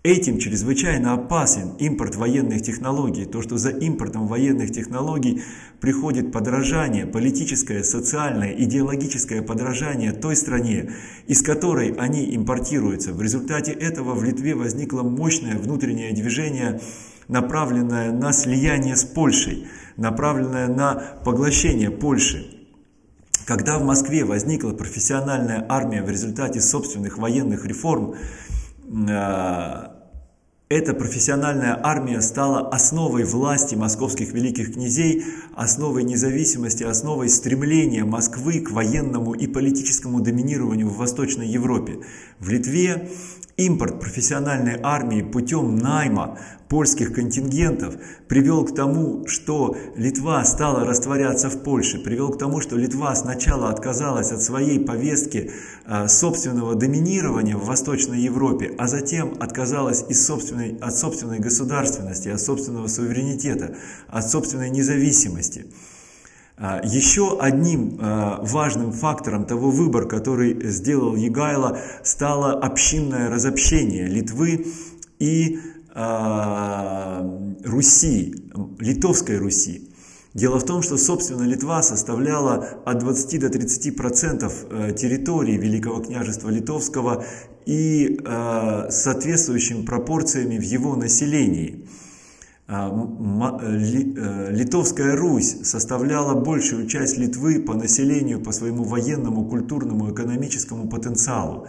Этим 0.05 0.39
чрезвычайно 0.39 1.15
опасен 1.15 1.77
импорт 1.79 2.15
военных 2.15 2.61
технологий. 2.61 3.25
То, 3.25 3.41
что 3.41 3.57
за 3.57 3.71
импортом 3.71 4.27
военных 4.27 4.71
технологий 4.71 5.43
приходит 5.81 6.31
подражание, 6.31 7.07
политическое, 7.07 7.83
социальное, 7.83 8.53
идеологическое 8.53 9.41
подражание 9.41 10.13
той 10.13 10.37
стране, 10.37 10.93
из 11.27 11.41
которой 11.41 11.93
они 11.93 12.37
импортируются. 12.37 13.15
В 13.15 13.23
результате 13.23 13.73
этого 13.73 14.13
в 14.13 14.23
Литве 14.23 14.55
возникло 14.55 15.03
мощное 15.03 15.57
внутреннее 15.57 16.13
движение, 16.13 16.83
направленное 17.29 18.13
на 18.13 18.35
слияние 18.35 18.97
с 18.97 19.05
Польшей, 19.05 19.69
направленное 19.97 20.69
на 20.69 20.97
поглощение 21.25 21.91
Польши. 21.91 22.45
Когда 23.47 23.79
в 23.79 23.85
Москве 23.85 24.27
возникла 24.27 24.75
профессиональная 24.75 25.65
армия 25.67 26.03
в 26.03 26.11
результате 26.11 26.61
собственных 26.61 27.17
военных 27.17 27.65
реформ, 27.65 28.17
а, 29.09 29.94
эта 30.75 30.93
профессиональная 30.93 31.79
армия 31.81 32.21
стала 32.21 32.69
основой 32.69 33.23
власти 33.23 33.77
московских 33.77 34.33
великих 34.33 34.75
князей, 34.75 35.25
основой 35.55 36.03
независимости, 36.03 36.83
основой 36.83 37.29
стремления 37.29 38.05
Москвы 38.05 38.59
к 38.59 38.73
военному 38.73 39.35
и 39.35 39.47
политическому 39.47 40.21
доминированию 40.21 40.89
в 40.89 40.97
Восточной 40.97 41.47
Европе. 41.47 42.01
В 42.41 42.49
Литве 42.49 43.09
Импорт 43.57 44.01
профессиональной 44.01 44.81
армии 44.83 45.23
путем 45.23 45.77
найма 45.77 46.39
польских 46.69 47.13
контингентов 47.13 47.95
привел 48.27 48.65
к 48.65 48.75
тому, 48.75 49.29
что 49.29 49.77
Литва 49.95 50.45
стала 50.45 50.85
растворяться 50.85 51.49
в 51.49 51.63
Польше, 51.63 52.01
привел 52.01 52.31
к 52.33 52.39
тому, 52.39 52.61
что 52.61 52.77
Литва 52.77 53.15
сначала 53.15 53.71
отказалась 53.71 54.33
от 54.33 54.43
своей 54.43 54.81
повестки 54.81 55.53
а, 55.87 56.09
собственного 56.09 56.75
доминирования 56.75 57.57
в 57.57 57.67
Восточной 57.67 58.21
Европе, 58.23 58.75
а 58.77 58.89
затем 58.89 59.37
отказалась 59.39 60.05
из 60.09 60.27
собственной, 60.27 60.77
от 60.81 60.97
собственной 60.97 61.39
государственности, 61.39 62.31
от 62.31 62.41
собственного 62.41 62.89
суверенитета, 62.89 63.77
от 64.09 64.29
собственной 64.29 64.71
независимости. 64.71 65.67
А, 66.57 66.81
еще 66.85 67.37
одним 67.41 67.99
а, 68.01 68.39
важным 68.43 68.93
фактором 68.93 69.45
того 69.45 69.71
выбора, 69.71 70.07
который 70.07 70.71
сделал 70.71 71.17
Егайло, 71.17 71.79
стало 72.05 72.53
общинное 72.53 73.29
разобщение 73.29 74.07
Литвы 74.07 74.67
и 75.19 75.59
а, 75.95 77.29
Руси, 77.65 78.37
Литовской 78.79 79.39
Руси. 79.39 79.91
Дело 80.33 80.61
в 80.61 80.65
том, 80.65 80.83
что, 80.83 80.97
собственно, 80.97 81.43
Литва 81.43 81.83
составляла 81.83 82.81
от 82.85 82.99
20 82.99 83.41
до 83.41 83.51
30 83.51 83.97
процентов 83.97 84.67
территории 84.97 85.57
Великого 85.57 86.01
княжества 86.01 86.49
Литовского 86.49 87.25
и 87.67 88.19
соответствующими 88.91 89.85
пропорциями 89.85 90.59
в 90.59 90.63
его 90.63 90.97
населении. 90.97 91.87
А, 92.67 92.89
э, 92.89 93.77
э, 93.77 94.51
Литовская 94.53 95.17
Русь 95.17 95.57
составляла 95.65 96.35
большую 96.35 96.87
часть 96.87 97.19
Литвы 97.19 97.61
по 97.61 97.75
населению, 97.75 98.41
по 98.41 98.53
своему 98.53 98.85
военному, 98.85 99.45
культурному, 99.45 100.13
экономическому 100.13 100.89
потенциалу. 100.89 101.69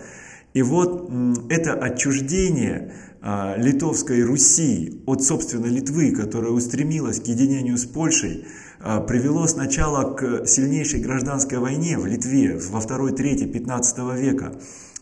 И 0.53 0.61
вот 0.61 1.11
это 1.49 1.73
отчуждение 1.73 2.93
а, 3.21 3.55
Литовской 3.57 4.23
Руси 4.23 5.01
от, 5.05 5.21
собственно, 5.21 5.65
Литвы, 5.65 6.11
которая 6.11 6.51
устремилась 6.51 7.19
к 7.19 7.25
единению 7.25 7.77
с 7.77 7.85
Польшей, 7.85 8.45
а, 8.79 9.01
привело 9.01 9.47
сначала 9.47 10.13
к 10.13 10.45
сильнейшей 10.45 11.01
гражданской 11.01 11.57
войне 11.57 11.97
в 11.97 12.05
Литве 12.05 12.57
во 12.69 12.79
второй 12.79 13.11
трети 13.11 13.43
15 13.45 14.15
века, 14.15 14.53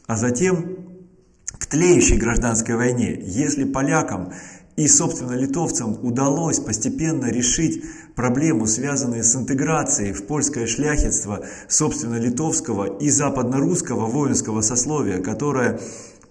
а 0.08 0.18
затем 0.18 0.78
к 1.60 1.68
тлеющей 1.68 2.18
гражданской 2.18 2.76
войне. 2.76 3.22
Если 3.24 3.66
полякам 3.66 4.32
и, 4.76 4.88
собственно, 4.88 5.34
литовцам 5.34 5.98
удалось 6.02 6.60
постепенно 6.60 7.28
решить 7.28 7.84
проблему, 8.16 8.66
связанную 8.66 9.24
с 9.24 9.36
интеграцией 9.36 10.14
в 10.14 10.26
польское 10.26 10.68
шляхетство, 10.68 11.46
собственно, 11.68 12.16
литовского 12.16 12.98
и 12.98 13.10
западно-русского 13.10 14.08
воинского 14.08 14.62
сословия, 14.62 15.20
которое 15.22 15.80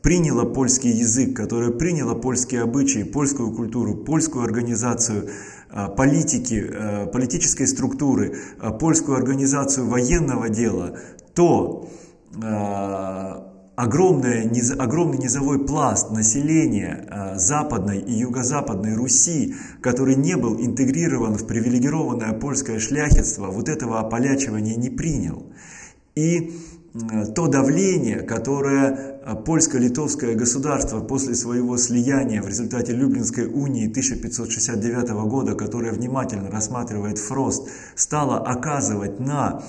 приняло 0.03 0.45
польский 0.45 0.91
язык, 0.91 1.37
которое 1.37 1.71
приняло 1.71 2.15
польские 2.15 2.63
обычаи, 2.63 3.05
польскую 3.05 3.53
культуру, 3.53 3.95
польскую 3.95 4.45
организацию 4.45 5.31
а, 5.71 5.89
политики, 5.89 6.69
а, 6.69 7.07
политической 7.07 7.67
структуры, 7.67 8.37
а, 8.59 8.73
польскую 8.73 9.17
организацию 9.17 9.87
военного 9.87 10.49
дела, 10.49 10.99
то 11.35 11.89
огромный, 13.83 14.49
огромный 14.79 15.19
низовой 15.19 15.65
пласт 15.65 16.11
населения 16.11 17.35
Западной 17.37 17.99
и 17.99 18.13
Юго-Западной 18.13 18.95
Руси, 18.95 19.55
который 19.81 20.15
не 20.15 20.37
был 20.37 20.61
интегрирован 20.61 21.35
в 21.35 21.47
привилегированное 21.47 22.33
польское 22.33 22.79
шляхетство, 22.79 23.49
вот 23.49 23.69
этого 23.69 23.99
ополячивания 23.99 24.77
не 24.77 24.91
принял. 24.91 25.47
И 26.15 26.53
то 27.35 27.49
давление, 27.49 28.21
которое 28.21 29.21
а, 29.25 29.35
польско-литовское 29.35 30.35
государство 30.35 31.01
после 31.01 31.35
своего 31.35 31.79
слияния 31.79 32.43
в 32.43 32.49
результате 32.49 32.93
Люблинской 32.93 33.47
унии 33.47 33.89
1569 33.89 35.11
года, 35.27 35.55
которое 35.55 35.93
внимательно 35.93 36.51
рассматривает 36.51 37.17
Фрост, 37.17 37.71
стало 37.95 38.39
оказывать 38.41 39.21
на 39.21 39.63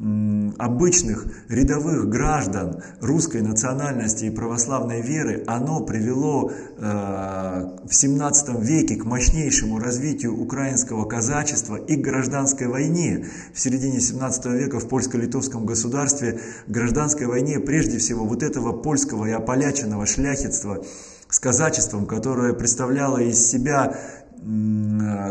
обычных 0.00 1.26
рядовых 1.48 2.08
граждан 2.08 2.82
русской 3.02 3.42
национальности 3.42 4.24
и 4.24 4.30
православной 4.30 5.02
веры, 5.02 5.44
оно 5.46 5.80
привело 5.80 6.50
э, 6.50 7.78
в 7.84 7.94
17 7.94 8.60
веке 8.60 8.96
к 8.96 9.04
мощнейшему 9.04 9.78
развитию 9.78 10.40
украинского 10.40 11.04
казачества 11.04 11.76
и 11.76 11.96
к 11.96 12.00
гражданской 12.00 12.68
войне. 12.68 13.26
В 13.52 13.60
середине 13.60 14.00
17 14.00 14.46
века 14.46 14.80
в 14.80 14.88
польско-литовском 14.88 15.66
государстве 15.66 16.40
гражданской 16.66 17.26
войне 17.26 17.60
прежде 17.60 17.98
всего 17.98 18.24
вот 18.24 18.42
этого 18.42 18.72
польского 18.72 19.26
и 19.26 19.32
ополяченного 19.32 20.06
шляхетства 20.06 20.82
с 21.28 21.38
казачеством, 21.38 22.06
которое 22.06 22.54
представляло 22.54 23.18
из 23.18 23.38
себя 23.50 23.96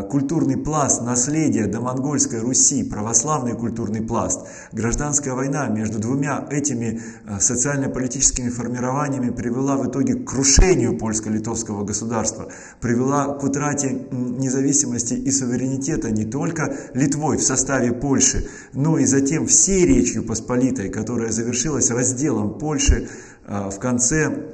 культурный 0.08 0.56
пласт 0.56 1.02
наследия 1.02 1.66
до 1.66 1.80
монгольской 1.80 2.40
Руси, 2.40 2.84
православный 2.84 3.54
культурный 3.54 4.02
пласт, 4.02 4.46
гражданская 4.70 5.34
война 5.34 5.66
между 5.66 5.98
двумя 5.98 6.46
этими 6.48 7.00
э, 7.26 7.40
социально-политическими 7.40 8.50
формированиями 8.50 9.30
привела 9.30 9.76
в 9.76 9.88
итоге 9.88 10.14
к 10.14 10.28
крушению 10.28 10.96
польско-литовского 10.96 11.84
государства, 11.84 12.52
привела 12.80 13.34
к 13.34 13.42
утрате 13.42 14.06
независимости 14.12 15.14
и 15.14 15.30
суверенитета 15.32 16.10
не 16.12 16.24
только 16.24 16.76
Литвой 16.94 17.38
в 17.38 17.42
составе 17.42 17.92
Польши, 17.92 18.48
но 18.74 18.96
и 18.96 19.06
затем 19.06 19.46
всей 19.46 19.86
Речью 19.86 20.22
Посполитой, 20.22 20.88
которая 20.88 21.32
завершилась 21.32 21.90
разделом 21.90 22.58
Польши 22.58 23.08
э, 23.46 23.70
в 23.70 23.78
конце 23.80 24.50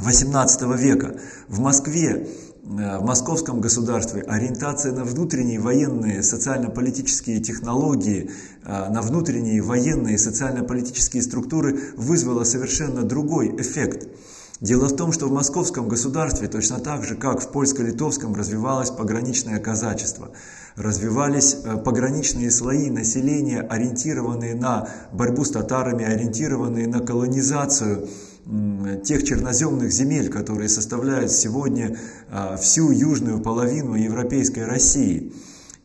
XVIII 0.00 0.76
века. 0.76 1.16
В 1.48 1.58
Москве 1.60 2.26
Э, 2.26 2.53
в 2.64 3.04
московском 3.04 3.60
государстве 3.60 4.22
ориентация 4.22 4.92
на 4.92 5.04
внутренние 5.04 5.60
военные 5.60 6.22
социально-политические 6.22 7.40
технологии, 7.40 8.30
э, 8.64 8.88
на 8.88 9.02
внутренние 9.02 9.60
военные 9.60 10.16
социально-политические 10.16 11.22
структуры 11.22 11.78
вызвала 11.96 12.44
совершенно 12.44 13.02
другой 13.02 13.54
эффект. 13.60 14.08
Дело 14.60 14.86
в 14.86 14.96
том, 14.96 15.12
что 15.12 15.26
в 15.26 15.32
московском 15.32 15.88
государстве, 15.88 16.48
точно 16.48 16.78
так 16.78 17.04
же, 17.04 17.16
как 17.16 17.42
в 17.42 17.50
польско-литовском, 17.50 18.34
развивалось 18.34 18.90
пограничное 18.90 19.58
казачество. 19.58 20.30
Развивались 20.74 21.58
э, 21.64 21.76
пограничные 21.76 22.50
слои 22.50 22.88
населения, 22.88 23.60
ориентированные 23.60 24.54
на 24.54 24.88
борьбу 25.12 25.44
с 25.44 25.50
татарами, 25.50 26.06
ориентированные 26.06 26.86
на 26.86 27.00
колонизацию 27.00 28.08
тех 29.04 29.24
черноземных 29.24 29.90
земель, 29.90 30.28
которые 30.28 30.68
составляют 30.68 31.30
сегодня 31.30 31.96
а, 32.30 32.56
всю 32.56 32.90
южную 32.90 33.40
половину 33.40 33.94
европейской 33.94 34.66
России. 34.66 35.32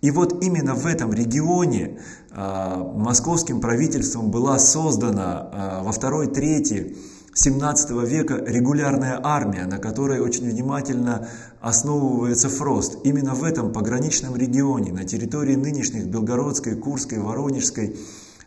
И 0.02 0.12
вот 0.12 0.44
именно 0.44 0.76
в 0.76 0.86
этом 0.86 1.14
регионе 1.14 2.00
а, 2.32 2.84
московским 2.84 3.62
правительством 3.62 4.32
была 4.32 4.60
создана 4.60 5.50
а, 5.52 5.84
во 5.84 5.92
второй 5.92 6.28
трети 6.28 6.98
17 7.34 7.92
века 8.06 8.44
регулярная 8.46 9.20
армия, 9.24 9.66
на 9.66 9.78
которой 9.78 10.20
очень 10.20 10.50
внимательно 10.50 11.30
основывается 11.62 12.50
Фрост. 12.50 12.98
Именно 13.04 13.34
в 13.36 13.44
этом 13.44 13.72
пограничном 13.72 14.36
регионе, 14.36 14.92
на 14.92 15.06
территории 15.06 15.56
нынешних 15.56 16.08
Белгородской, 16.08 16.76
Курской, 16.76 17.20
Воронежской 17.20 17.96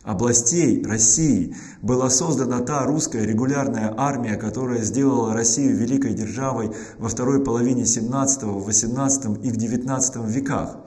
областей 0.03 0.83
России 0.85 1.55
была 1.81 2.09
создана 2.09 2.59
та 2.59 2.85
русская 2.85 3.25
регулярная 3.25 3.93
армия, 3.97 4.35
которая 4.35 4.81
сделала 4.83 5.33
Россию 5.33 5.77
великой 5.77 6.13
державой 6.13 6.71
во 6.97 7.09
второй 7.09 7.43
половине 7.43 7.85
17, 7.85 8.43
18 8.43 9.45
и 9.45 9.51
в 9.51 9.57
19 9.57 10.15
веках. 10.27 10.77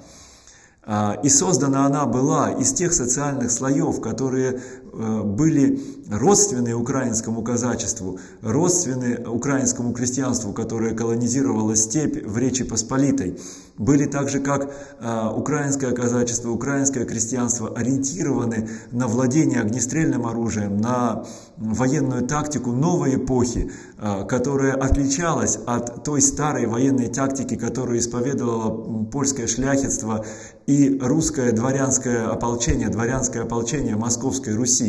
А, 0.89 1.19
и 1.23 1.29
создана 1.29 1.87
она 1.87 2.07
была 2.07 2.53
из 2.53 2.73
тех 2.73 2.93
социальных 2.93 3.51
слоев, 3.51 4.01
которые 4.01 4.61
были 4.97 5.81
родственны 6.11 6.75
украинскому 6.75 7.43
казачеству, 7.43 8.19
родственны 8.43 9.27
украинскому 9.27 9.93
крестьянству, 9.93 10.53
которое 10.53 10.95
колонизировало 10.95 11.77
степь 11.77 12.25
в 12.27 12.39
Речи 12.39 12.65
Посполитой 12.65 13.39
были 13.79 14.07
так 14.07 14.29
же, 14.29 14.41
как 14.41 14.71
э, 15.01 15.29
украинское 15.35 15.93
казачество, 15.93 16.51
украинское 16.51 17.05
крестьянство, 17.05 17.75
ориентированы 17.77 18.69
на 18.91 19.07
владение 19.07 19.61
огнестрельным 19.61 20.27
оружием, 20.27 20.79
на 20.79 21.25
военную 21.57 22.27
тактику 22.27 22.73
новой 22.73 23.17
эпохи, 23.17 23.71
э, 23.99 24.25
которая 24.27 24.75
отличалась 24.75 25.59
от 25.67 26.05
той 26.05 26.23
старой 26.23 26.67
военной 26.67 27.09
тактики, 27.09 27.57
которую 27.57 27.99
исповедовало 27.99 29.05
польское 29.05 29.47
шляхетство 29.47 30.25
и 30.67 30.99
русское 31.01 31.53
дворянское 31.53 32.29
ополчение, 32.29 32.89
дворянское 32.89 33.43
ополчение 33.43 33.97
Московской 33.97 34.55
Руси. 34.55 34.86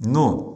Но 0.00 0.50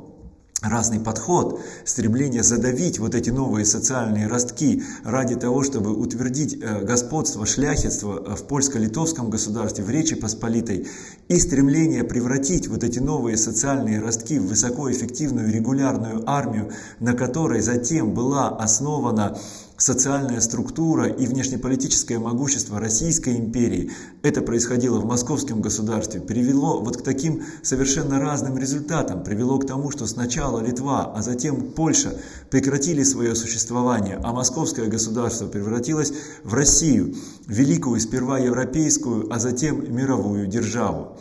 разный 0.64 1.00
подход, 1.00 1.60
стремление 1.84 2.42
задавить 2.42 2.98
вот 2.98 3.14
эти 3.14 3.30
новые 3.30 3.64
социальные 3.64 4.26
ростки 4.26 4.82
ради 5.04 5.36
того, 5.36 5.62
чтобы 5.62 5.94
утвердить 5.94 6.58
э, 6.60 6.84
господство, 6.84 7.46
шляхетство 7.46 8.22
э, 8.24 8.34
в 8.36 8.44
польско-литовском 8.44 9.30
государстве, 9.30 9.84
в 9.84 9.90
Речи 9.90 10.14
Посполитой, 10.14 10.88
и 11.28 11.38
стремление 11.38 12.04
превратить 12.04 12.68
вот 12.68 12.84
эти 12.84 12.98
новые 12.98 13.36
социальные 13.36 14.00
ростки 14.00 14.38
в 14.38 14.46
высокоэффективную 14.46 15.52
регулярную 15.52 16.28
армию, 16.28 16.70
на 17.00 17.14
которой 17.14 17.60
затем 17.60 18.14
была 18.14 18.48
основана 18.48 19.38
социальная 19.76 20.40
структура 20.40 21.08
и 21.08 21.26
внешнеполитическое 21.26 22.18
могущество 22.18 22.78
Российской 22.78 23.36
империи, 23.36 23.90
это 24.22 24.40
происходило 24.42 24.98
в 24.98 25.04
московском 25.04 25.60
государстве, 25.60 26.20
привело 26.20 26.80
вот 26.80 26.98
к 26.98 27.02
таким 27.02 27.42
совершенно 27.62 28.20
разным 28.20 28.56
результатам. 28.58 29.24
Привело 29.24 29.58
к 29.58 29.66
тому, 29.66 29.90
что 29.90 30.06
сначала 30.06 30.60
Литва, 30.60 31.12
а 31.14 31.22
затем 31.22 31.72
Польша 31.72 32.18
прекратили 32.50 33.02
свое 33.02 33.34
существование, 33.34 34.20
а 34.22 34.32
московское 34.32 34.86
государство 34.86 35.46
превратилось 35.46 36.12
в 36.44 36.54
Россию, 36.54 37.14
великую 37.46 38.00
сперва 38.00 38.38
европейскую, 38.38 39.32
а 39.32 39.38
затем 39.38 39.94
мировую 39.94 40.46
державу. 40.46 41.18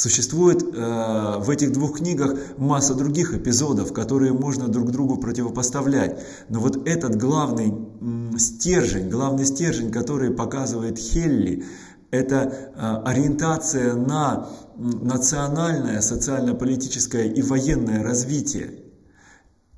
Существует 0.00 0.62
э, 0.62 1.34
в 1.40 1.50
этих 1.50 1.72
двух 1.72 1.98
книгах 1.98 2.34
масса 2.56 2.94
других 2.94 3.34
эпизодов, 3.34 3.92
которые 3.92 4.32
можно 4.32 4.66
друг 4.66 4.92
другу 4.92 5.18
противопоставлять. 5.18 6.24
Но 6.48 6.58
вот 6.58 6.88
этот 6.88 7.16
главный 7.16 7.68
м, 7.68 8.38
стержень, 8.38 9.10
главный 9.10 9.44
стержень, 9.44 9.92
который 9.92 10.30
показывает 10.30 10.96
Хелли, 10.96 11.66
это 12.10 12.72
э, 12.74 13.08
ориентация 13.10 13.94
на 13.94 14.48
национальное, 14.78 16.00
социально-политическое 16.00 17.28
и 17.28 17.42
военное 17.42 18.02
развитие. 18.02 18.79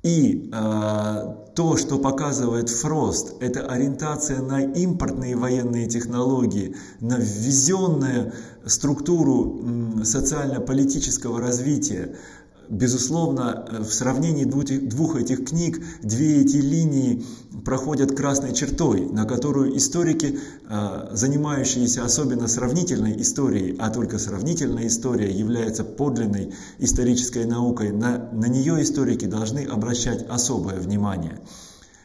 И 0.03 0.49
э, 0.51 1.35
то, 1.55 1.77
что 1.77 1.97
показывает 1.97 2.69
Фрост, 2.69 3.35
это 3.39 3.67
ориентация 3.67 4.41
на 4.41 4.61
импортные 4.61 5.37
военные 5.37 5.87
технологии, 5.87 6.75
на 6.99 7.15
ввезенную 7.15 8.33
структуру 8.65 10.03
социально-политического 10.03 11.39
развития, 11.39 12.15
Безусловно, 12.69 13.67
в 13.79 13.91
сравнении 13.93 14.45
двух 14.45 15.15
этих 15.15 15.45
книг 15.45 15.83
две 16.01 16.41
эти 16.41 16.57
линии 16.57 17.25
проходят 17.65 18.15
красной 18.15 18.53
чертой, 18.53 19.05
на 19.09 19.25
которую 19.25 19.77
историки, 19.77 20.39
а, 20.69 21.09
занимающиеся 21.13 22.03
особенно 22.03 22.47
сравнительной 22.47 23.21
историей, 23.21 23.75
а 23.79 23.89
только 23.89 24.17
сравнительная 24.17 24.87
история 24.87 25.31
является 25.31 25.83
подлинной 25.83 26.53
исторической 26.79 27.45
наукой, 27.45 27.91
на, 27.91 28.29
на 28.31 28.45
нее 28.45 28.81
историки 28.81 29.25
должны 29.25 29.65
обращать 29.65 30.25
особое 30.29 30.79
внимание. 30.79 31.41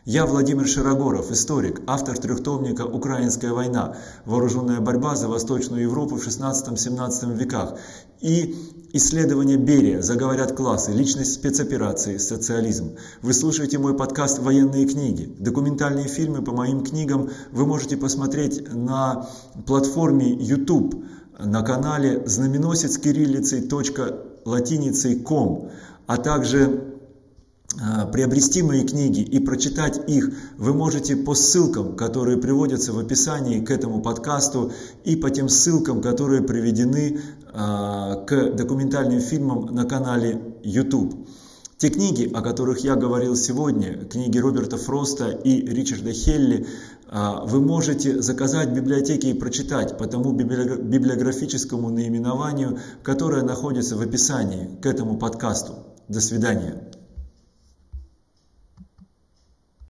Я 0.09 0.25
Владимир 0.25 0.67
Широгоров, 0.67 1.31
историк, 1.31 1.83
автор 1.87 2.17
трехтомника 2.17 2.87
«Украинская 2.87 3.53
война. 3.53 3.99
Вооруженная 4.25 4.81
борьба 4.81 5.17
за 5.17 5.29
Восточную 5.29 5.83
Европу 5.83 6.17
в 6.17 6.27
16-17 6.27 7.37
веках» 7.37 7.75
и 8.23 8.57
исследование 8.95 9.59
Берия 9.59 10.01
«Заговорят 10.01 10.57
классы. 10.57 10.93
Личность 10.93 11.35
спецоперации. 11.35 12.17
Социализм». 12.17 12.97
Вы 13.21 13.35
слушаете 13.35 13.77
мой 13.77 13.95
подкаст 13.95 14.39
«Военные 14.39 14.89
книги». 14.89 15.31
Документальные 15.41 16.09
фильмы 16.09 16.41
по 16.41 16.53
моим 16.53 16.83
книгам 16.83 17.29
вы 17.53 17.67
можете 17.67 17.99
посмотреть 17.99 18.67
на 18.73 19.29
платформе 19.67 20.33
YouTube 20.33 21.05
на 21.39 21.61
канале 21.61 22.27
знаменосец 22.27 22.97
кириллицей 22.97 23.69
латиницей 24.47 25.21
ком, 25.21 25.71
а 26.07 26.17
также 26.17 26.98
приобрести 28.13 28.63
мои 28.63 28.83
книги 28.83 29.21
и 29.21 29.39
прочитать 29.39 30.01
их 30.09 30.31
вы 30.57 30.73
можете 30.73 31.17
по 31.17 31.35
ссылкам, 31.35 31.97
которые 31.97 32.39
приводятся 32.39 32.93
в 32.93 32.99
описании 32.99 33.61
к 33.61 33.71
этому 33.71 34.01
подкасту 34.01 34.73
и 35.05 35.17
по 35.17 35.31
тем 35.31 35.49
ссылкам, 35.49 36.01
которые 36.01 36.43
приведены 36.43 37.21
а, 37.53 38.25
к 38.25 38.53
документальным 38.55 39.21
фильмам 39.21 39.75
на 39.75 39.85
канале 39.85 40.57
YouTube. 40.63 41.29
Те 41.77 41.91
книги, 41.91 42.31
о 42.35 42.41
которых 42.41 42.81
я 42.81 42.97
говорил 42.97 43.37
сегодня, 43.37 44.05
книги 44.07 44.39
Роберта 44.39 44.77
Фроста 44.77 45.29
и 45.29 45.61
Ричарда 45.65 46.13
Хелли, 46.13 46.67
а, 47.09 47.45
вы 47.45 47.61
можете 47.61 48.21
заказать 48.21 48.71
в 48.71 48.75
библиотеке 48.75 49.31
и 49.31 49.35
прочитать 49.35 49.97
по 49.97 50.07
тому 50.07 50.33
библиографическому 50.33 51.91
наименованию, 51.91 52.79
которое 53.03 53.43
находится 53.43 53.97
в 53.97 54.01
описании 54.01 54.71
к 54.83 54.87
этому 54.87 55.19
подкасту. 55.19 55.75
До 56.09 56.21
свидания. 56.21 56.83